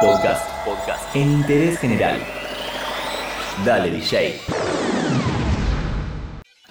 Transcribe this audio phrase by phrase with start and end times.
[0.00, 0.48] Podcast.
[0.64, 1.14] Podcast.
[1.14, 2.18] En interés general.
[3.66, 4.40] Dale, DJ.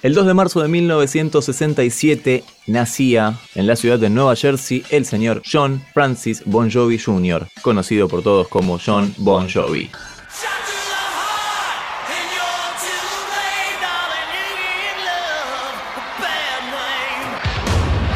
[0.01, 5.43] El 2 de marzo de 1967 nacía en la ciudad de Nueva Jersey el señor
[5.45, 9.91] John Francis Bon Jovi Jr., conocido por todos como John Bon Jovi.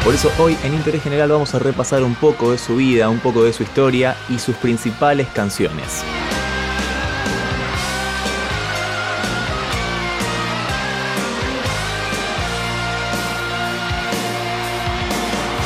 [0.04, 3.20] Por eso hoy en Interés General vamos a repasar un poco de su vida, un
[3.20, 6.04] poco de su historia y sus principales canciones.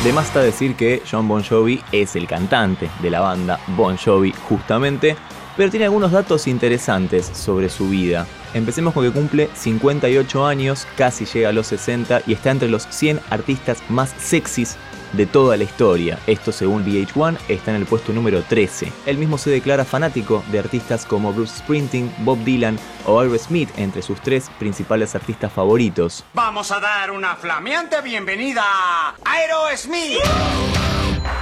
[0.05, 3.96] De más está decir que John Bon Jovi es el cantante de la banda Bon
[3.96, 5.16] Jovi justamente,
[5.59, 8.27] pero tiene algunos datos interesantes sobre su vida.
[8.55, 12.87] Empecemos con que cumple 58 años, casi llega a los 60 y está entre los
[12.89, 14.77] 100 artistas más sexys
[15.13, 16.19] de toda la historia.
[16.29, 18.93] Esto según VH1 está en el puesto número 13.
[19.07, 24.02] Él mismo se declara fanático de artistas como Bruce Springsteen, Bob Dylan o Aerosmith entre
[24.02, 26.25] sus tres principales artistas favoritos.
[26.35, 30.88] Vamos a dar una flameante bienvenida a Aerosmith.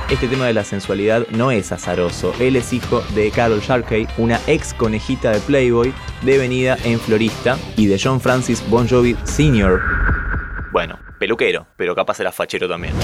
[0.09, 2.33] Este tema de la sensualidad no es azaroso.
[2.39, 7.87] Él es hijo de Carol Sharkey, una ex conejita de Playboy, devenida en florista, y
[7.87, 9.81] de John Francis Bon Jovi Sr.
[10.71, 12.95] Bueno, peluquero, pero capaz era fachero también.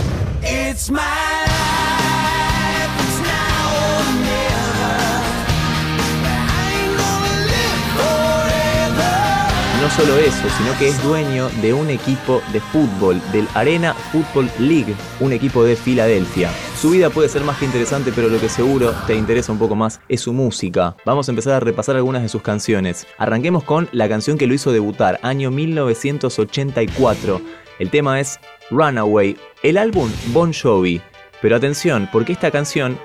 [9.80, 14.48] No solo eso, sino que es dueño de un equipo de fútbol, del Arena Football
[14.60, 16.52] League, un equipo de Filadelfia.
[16.82, 19.76] Su vida puede ser más que interesante, pero lo que seguro te interesa un poco
[19.76, 20.96] más es su música.
[21.04, 23.06] Vamos a empezar a repasar algunas de sus canciones.
[23.18, 27.40] Arranquemos con la canción que lo hizo debutar, año 1984.
[27.78, 28.40] El tema es
[28.72, 31.00] Runaway, el álbum Bon Jovi.
[31.40, 32.98] Pero atención, porque esta canción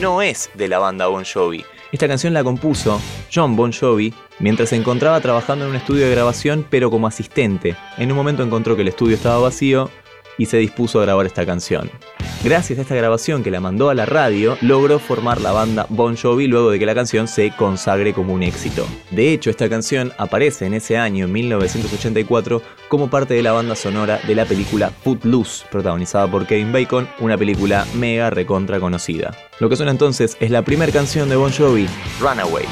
[0.00, 1.64] no es de la banda Bon Jovi.
[1.90, 3.00] Esta canción la compuso
[3.34, 7.74] John Bon Jovi mientras se encontraba trabajando en un estudio de grabación pero como asistente.
[7.98, 9.90] En un momento encontró que el estudio estaba vacío
[10.38, 11.90] y se dispuso a grabar esta canción.
[12.42, 16.16] Gracias a esta grabación que la mandó a la radio, logró formar la banda Bon
[16.16, 18.86] Jovi luego de que la canción se consagre como un éxito.
[19.10, 23.74] De hecho, esta canción aparece en ese año, en 1984, como parte de la banda
[23.74, 29.34] sonora de la película Footloose, protagonizada por Kevin Bacon, una película mega recontra conocida.
[29.58, 31.88] Lo que suena entonces es la primera canción de Bon Jovi,
[32.20, 32.66] Runaway.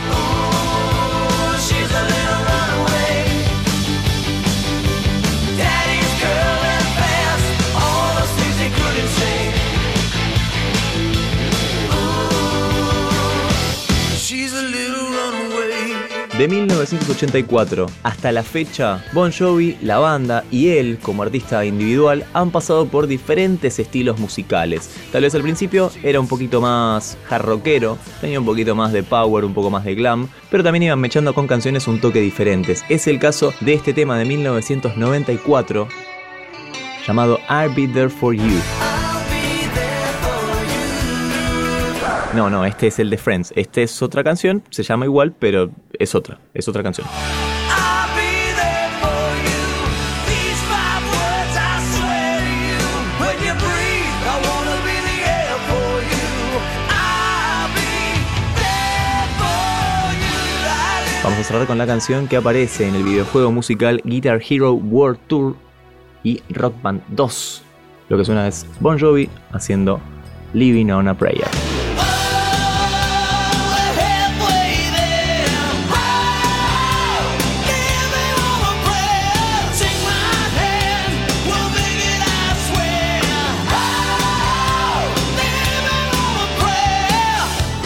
[16.42, 22.50] De 1984 hasta la fecha, Bon Jovi, la banda y él como artista individual han
[22.50, 24.91] pasado por diferentes estilos musicales.
[25.12, 29.44] Tal vez al principio era un poquito más jarroquero, tenía un poquito más de power,
[29.44, 32.84] un poco más de glam, pero también iban mechando con canciones un toque diferentes.
[32.88, 35.86] Es el caso de este tema de 1994
[37.06, 38.58] llamado I'll Be There For You.
[42.34, 43.52] No, no, este es el de Friends.
[43.56, 45.70] Este es otra canción, se llama igual, pero
[46.02, 47.06] es otra, es otra canción.
[61.22, 65.20] Vamos a cerrar con la canción que aparece en el videojuego musical Guitar Hero World
[65.28, 65.54] Tour
[66.24, 67.62] y Rock Band 2.
[68.08, 70.00] Lo que suena es Bon Jovi haciendo
[70.52, 71.72] Living on a Prayer.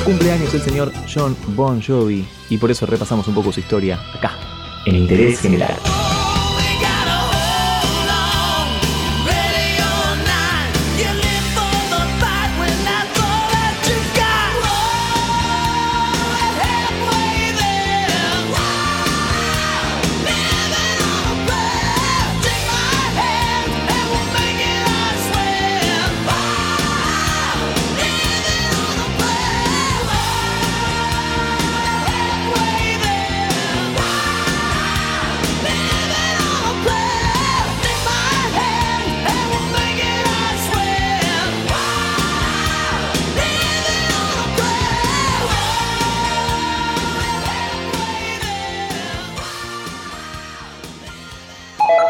[0.06, 4.38] Cumpleaños el señor John Bon Jovi y por eso repasamos un poco su historia acá,
[4.86, 5.76] en Interés General.